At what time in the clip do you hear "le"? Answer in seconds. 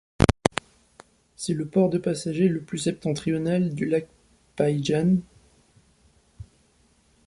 1.53-1.67, 2.47-2.59